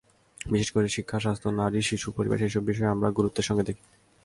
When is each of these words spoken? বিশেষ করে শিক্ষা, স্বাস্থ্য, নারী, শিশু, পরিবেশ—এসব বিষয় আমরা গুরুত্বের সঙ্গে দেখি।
বিশেষ 0.45 0.69
করে 0.71 0.87
শিক্ষা, 0.87 1.17
স্বাস্থ্য, 1.19 1.49
নারী, 1.51 1.79
শিশু, 1.81 2.07
পরিবেশ—এসব 2.17 2.63
বিষয় 2.63 2.91
আমরা 2.91 3.09
গুরুত্বের 3.09 3.47
সঙ্গে 3.49 3.67
দেখি। 3.69 3.83